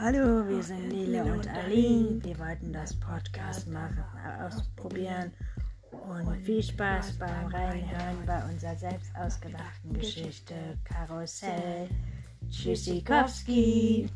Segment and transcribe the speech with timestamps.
[0.00, 2.22] Hallo, wir sind Nele und Aline.
[2.22, 4.04] Wir wollten das Podcast machen,
[4.46, 5.32] ausprobieren.
[5.90, 10.54] und viel Spaß beim Reinhören bei unserer selbst ausgedachten Geschichte.
[10.84, 11.88] Karussell.
[12.48, 14.08] Tschüssikowski.